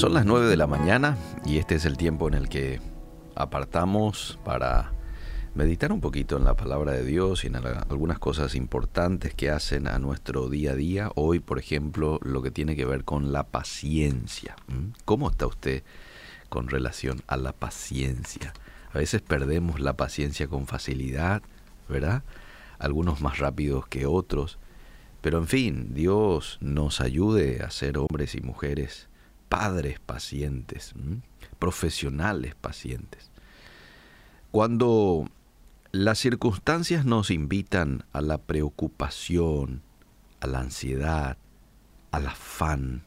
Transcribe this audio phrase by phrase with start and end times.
[0.00, 2.80] Son las 9 de la mañana y este es el tiempo en el que
[3.34, 4.92] apartamos para
[5.54, 9.86] meditar un poquito en la palabra de Dios y en algunas cosas importantes que hacen
[9.86, 11.10] a nuestro día a día.
[11.16, 14.56] Hoy, por ejemplo, lo que tiene que ver con la paciencia.
[15.04, 15.82] ¿Cómo está usted
[16.48, 18.54] con relación a la paciencia?
[18.94, 21.42] A veces perdemos la paciencia con facilidad,
[21.90, 22.22] ¿verdad?
[22.78, 24.58] Algunos más rápidos que otros.
[25.20, 29.09] Pero en fin, Dios nos ayude a ser hombres y mujeres
[29.50, 30.94] padres pacientes,
[31.58, 33.30] profesionales pacientes.
[34.52, 35.28] Cuando
[35.92, 39.82] las circunstancias nos invitan a la preocupación,
[40.40, 41.36] a la ansiedad,
[42.12, 43.02] al afán,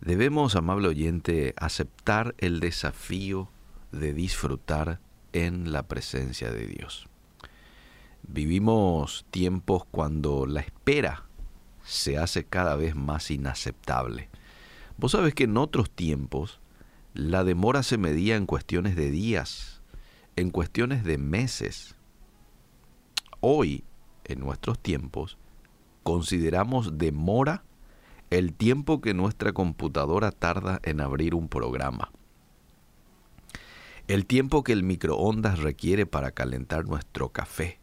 [0.00, 3.50] debemos, amable oyente, aceptar el desafío
[3.90, 5.00] de disfrutar
[5.32, 7.08] en la presencia de Dios.
[8.22, 11.24] Vivimos tiempos cuando la espera
[11.84, 14.28] se hace cada vez más inaceptable.
[14.98, 16.58] Vos sabés que en otros tiempos
[17.14, 19.80] la demora se medía en cuestiones de días,
[20.34, 21.94] en cuestiones de meses.
[23.38, 23.84] Hoy,
[24.24, 25.38] en nuestros tiempos,
[26.02, 27.62] consideramos demora
[28.30, 32.10] el tiempo que nuestra computadora tarda en abrir un programa.
[34.08, 37.78] El tiempo que el microondas requiere para calentar nuestro café.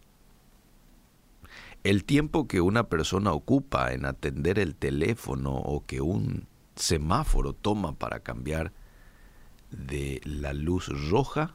[1.86, 7.94] El tiempo que una persona ocupa en atender el teléfono o que un semáforo toma
[7.94, 8.73] para cambiar
[9.72, 11.54] de la luz roja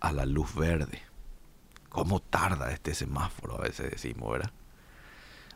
[0.00, 1.02] a la luz verde.
[1.88, 3.56] ¿Cómo tarda este semáforo?
[3.56, 4.52] A veces decimos, ¿verdad?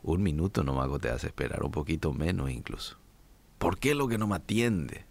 [0.02, 2.98] Un minuto nomás te hace esperar, un poquito menos incluso.
[3.58, 5.06] ¿Por qué lo que no me atiende?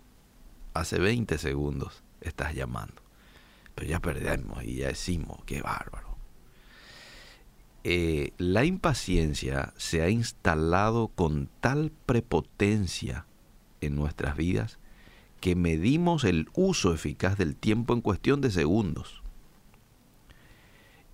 [0.73, 3.01] Hace 20 segundos estás llamando.
[3.73, 6.15] Pero ya perdemos y ya decimos, qué bárbaro.
[7.83, 13.25] Eh, la impaciencia se ha instalado con tal prepotencia
[13.85, 14.79] en nuestras vidas
[15.39, 19.21] que medimos el uso eficaz del tiempo en cuestión de segundos.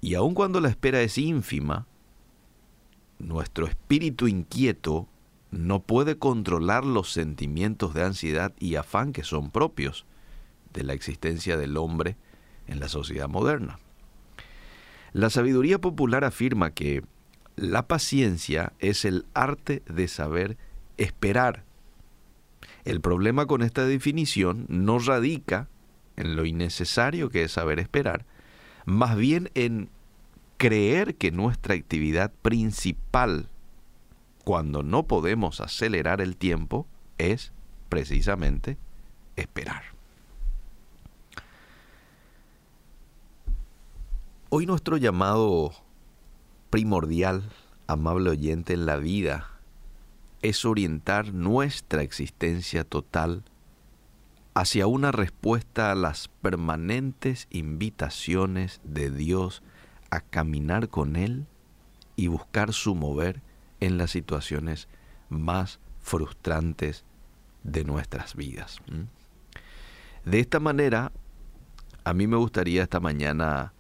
[0.02, 1.88] Y aun cuando la espera es ínfima,
[3.18, 5.08] nuestro espíritu inquieto
[5.52, 10.06] no puede controlar los sentimientos de ansiedad y afán que son propios
[10.74, 12.16] de la existencia del hombre
[12.68, 13.80] en la sociedad moderna.
[15.12, 17.04] La sabiduría popular afirma que
[17.56, 20.58] la paciencia es el arte de saber
[20.98, 21.64] esperar
[22.90, 25.68] el problema con esta definición no radica
[26.16, 28.26] en lo innecesario que es saber esperar,
[28.86, 29.90] más bien en
[30.58, 33.48] creer que nuestra actividad principal
[34.44, 36.88] cuando no podemos acelerar el tiempo
[37.20, 37.54] es
[37.90, 38.78] precisamente
[39.36, 39.84] esperar.
[44.50, 45.74] Hoy nuestro llamado
[46.72, 47.44] primordial,
[47.86, 49.59] amable oyente, en la vida
[50.42, 53.44] es orientar nuestra existencia total
[54.54, 59.64] hacia una respuesta a las permanentes invitaciones de Dios
[60.10, 61.46] a caminar con Él
[62.16, 63.42] y buscar su mover
[63.80, 64.88] en las situaciones
[65.30, 67.06] más frustrantes
[67.64, 68.80] de nuestras vidas.
[70.26, 71.12] De esta manera,
[72.04, 73.74] a mí me gustaría esta mañana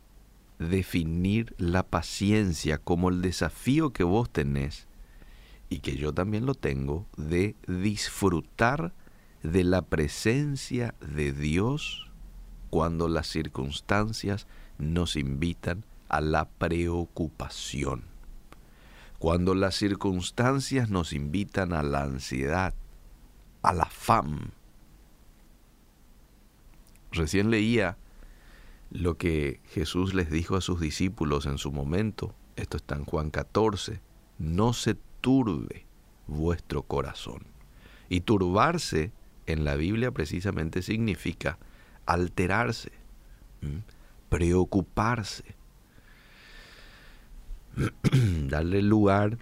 [0.59, 4.87] definir la paciencia como el desafío que vos tenés
[5.69, 8.93] y que yo también lo tengo, de disfrutar
[9.43, 12.09] de la presencia de Dios
[12.69, 14.47] cuando las circunstancias
[14.77, 18.03] nos invitan a la preocupación,
[19.19, 22.73] cuando las circunstancias nos invitan a la ansiedad,
[23.61, 24.51] a la fam.
[27.11, 27.97] Recién leía
[28.91, 33.29] lo que Jesús les dijo a sus discípulos en su momento, esto está en Juan
[33.29, 34.01] 14,
[34.39, 35.85] no se turbe
[36.27, 37.43] vuestro corazón.
[38.09, 39.11] Y turbarse
[39.45, 41.57] en la Biblia precisamente significa
[42.05, 42.91] alterarse,
[44.29, 45.43] preocuparse,
[48.47, 49.37] darle lugar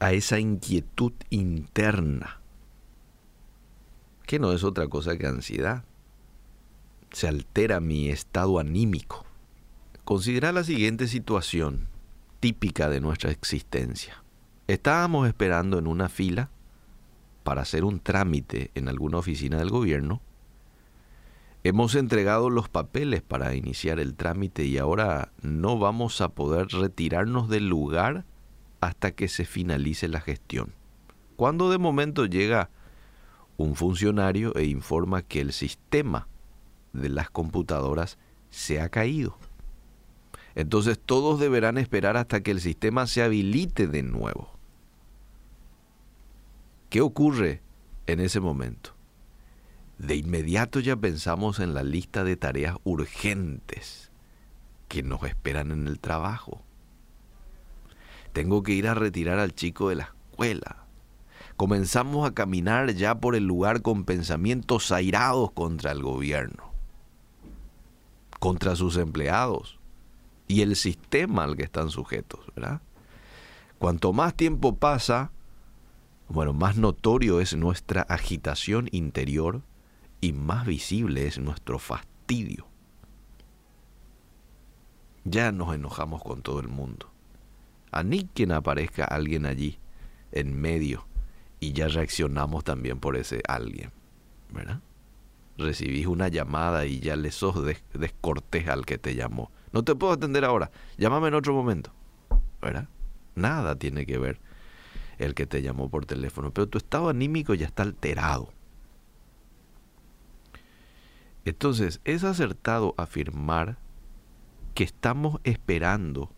[0.00, 2.40] a esa inquietud interna,
[4.26, 5.84] que no es otra cosa que ansiedad.
[7.12, 9.26] Se altera mi estado anímico.
[10.04, 11.88] Considera la siguiente situación
[12.38, 14.22] típica de nuestra existencia.
[14.70, 16.48] Estábamos esperando en una fila
[17.42, 20.22] para hacer un trámite en alguna oficina del gobierno.
[21.64, 27.48] Hemos entregado los papeles para iniciar el trámite y ahora no vamos a poder retirarnos
[27.48, 28.24] del lugar
[28.80, 30.72] hasta que se finalice la gestión.
[31.34, 32.70] Cuando de momento llega
[33.56, 36.28] un funcionario e informa que el sistema
[36.92, 38.18] de las computadoras
[38.50, 39.36] se ha caído.
[40.54, 44.59] Entonces todos deberán esperar hasta que el sistema se habilite de nuevo.
[46.90, 47.62] ¿Qué ocurre
[48.06, 49.00] en ese momento?
[50.00, 54.10] de inmediato ya pensamos en la lista de tareas urgentes
[54.88, 56.62] que nos esperan en el trabajo.
[58.32, 60.86] Tengo que ir a retirar al chico de la escuela.
[61.58, 66.72] Comenzamos a caminar ya por el lugar con pensamientos airados contra el gobierno,
[68.38, 69.78] contra sus empleados
[70.48, 72.80] y el sistema al que están sujetos, ¿verdad?
[73.78, 75.30] Cuanto más tiempo pasa,
[76.30, 79.62] bueno, más notorio es nuestra agitación interior
[80.20, 82.68] y más visible es nuestro fastidio.
[85.24, 87.10] Ya nos enojamos con todo el mundo.
[87.90, 89.80] A ni quien aparezca alguien allí,
[90.30, 91.04] en medio,
[91.58, 93.90] y ya reaccionamos también por ese alguien,
[94.52, 94.82] ¿verdad?
[95.58, 97.56] Recibís una llamada y ya le sos
[97.92, 99.50] descortés al que te llamó.
[99.72, 101.92] No te puedo atender ahora, llámame en otro momento,
[102.62, 102.88] ¿verdad?
[103.34, 104.38] Nada tiene que ver
[105.20, 108.52] el que te llamó por teléfono, pero tu estado anímico ya está alterado.
[111.44, 113.78] Entonces, es acertado afirmar
[114.74, 116.30] que estamos esperando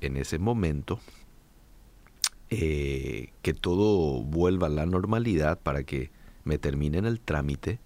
[0.00, 1.00] en ese momento
[2.50, 6.10] eh, que todo vuelva a la normalidad para que
[6.44, 7.80] me terminen el trámite,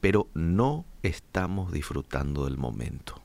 [0.00, 3.20] pero no estamos disfrutando del momento.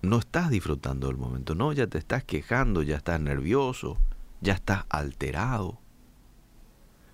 [0.00, 3.98] No estás disfrutando del momento, no, ya te estás quejando, ya estás nervioso,
[4.40, 5.78] ya estás alterado.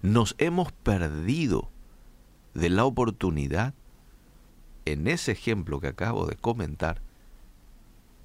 [0.03, 1.71] Nos hemos perdido
[2.55, 3.75] de la oportunidad
[4.85, 7.00] en ese ejemplo que acabo de comentar,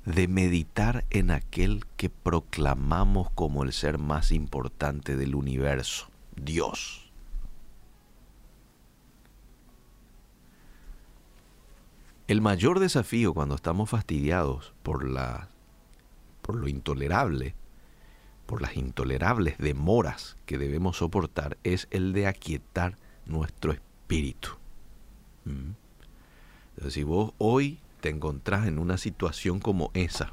[0.06, 7.10] de meditar en aquel que proclamamos como el ser más importante del universo, Dios.
[12.28, 15.50] El mayor desafío cuando estamos fastidiados por la
[16.42, 17.56] por lo intolerable,
[18.50, 22.98] por las intolerables demoras que debemos soportar es el de aquietar
[23.28, 24.50] nuestro espíritu.
[25.46, 25.74] ¿Mm?
[26.90, 30.32] si vos hoy te encontrás en una situación como esa,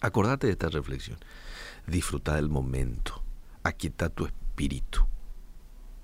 [0.00, 1.18] acordate de esta reflexión.
[1.88, 3.20] Disfruta del momento.
[3.64, 5.00] Aquieta tu espíritu.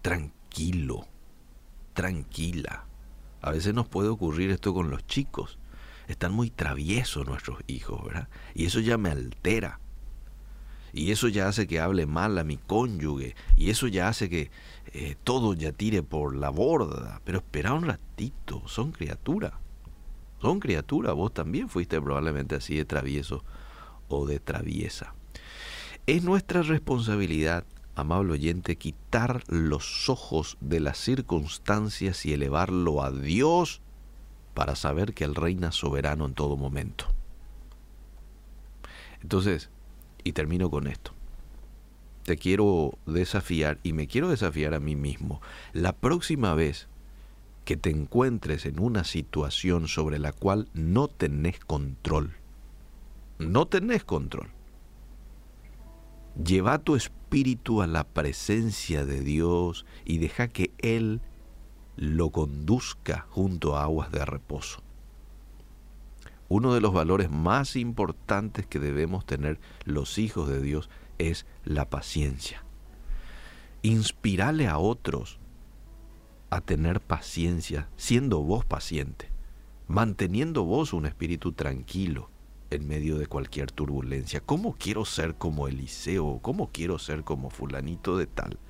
[0.02, 1.06] Tranquilo.
[1.92, 2.86] Tranquila.
[3.40, 5.60] A veces nos puede ocurrir esto con los chicos.
[6.08, 8.28] Están muy traviesos nuestros hijos, ¿verdad?
[8.52, 9.78] Y eso ya me altera.
[10.94, 13.34] Y eso ya hace que hable mal a mi cónyuge.
[13.56, 14.52] Y eso ya hace que
[14.92, 17.20] eh, todo ya tire por la borda.
[17.24, 19.52] Pero espera un ratito, son criaturas.
[20.40, 23.42] Son criaturas, vos también fuiste probablemente así de travieso
[24.08, 25.14] o de traviesa.
[26.06, 27.64] Es nuestra responsabilidad,
[27.96, 33.80] amable oyente, quitar los ojos de las circunstancias y elevarlo a Dios
[34.52, 37.06] para saber que Él reina soberano en todo momento.
[39.22, 39.70] Entonces,
[40.24, 41.12] y termino con esto
[42.24, 45.40] te quiero desafiar y me quiero desafiar a mí mismo.
[45.72, 46.88] La próxima vez
[47.64, 52.32] que te encuentres en una situación sobre la cual no tenés control,
[53.38, 54.48] no tenés control,
[56.42, 61.20] lleva tu espíritu a la presencia de Dios y deja que Él
[61.96, 64.83] lo conduzca junto a aguas de reposo.
[66.56, 71.90] Uno de los valores más importantes que debemos tener los hijos de Dios es la
[71.90, 72.64] paciencia.
[73.82, 75.40] Inspirale a otros
[76.50, 79.30] a tener paciencia, siendo vos paciente,
[79.88, 82.30] manteniendo vos un espíritu tranquilo
[82.70, 84.38] en medio de cualquier turbulencia.
[84.38, 86.38] ¿Cómo quiero ser como Eliseo?
[86.40, 88.60] ¿Cómo quiero ser como fulanito de tal?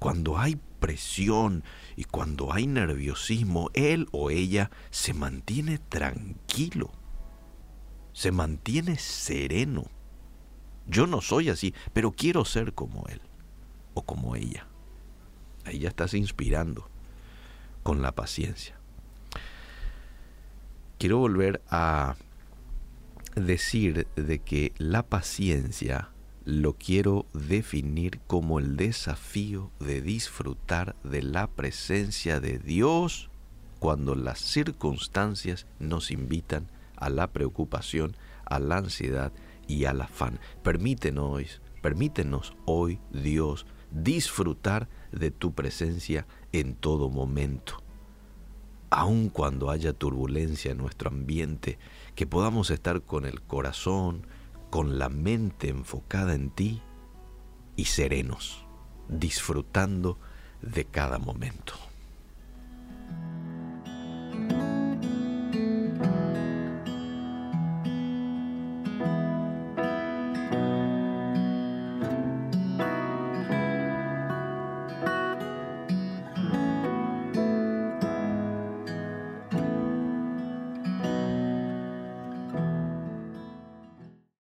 [0.00, 1.64] Cuando hay presión
[1.96, 6.92] y cuando hay nerviosismo, él o ella se mantiene tranquilo,
[8.12, 9.90] se mantiene sereno
[10.86, 13.20] yo no soy así, pero quiero ser como él
[13.94, 14.66] o como ella.
[15.64, 16.88] Ahí ya estás inspirando
[17.82, 18.78] con la paciencia.
[20.98, 22.16] Quiero volver a
[23.34, 26.10] decir de que la paciencia
[26.46, 33.30] lo quiero definir como el desafío de disfrutar de la presencia de Dios
[33.80, 39.32] cuando las circunstancias nos invitan a la preocupación, a la ansiedad
[39.66, 40.38] y al afán.
[40.62, 47.82] Permítenos, permítenos hoy, Dios, disfrutar de tu presencia en todo momento.
[48.90, 51.76] Aun cuando haya turbulencia en nuestro ambiente,
[52.14, 54.28] que podamos estar con el corazón,
[54.70, 56.82] con la mente enfocada en ti
[57.76, 58.66] y serenos,
[59.08, 60.18] disfrutando
[60.62, 61.74] de cada momento.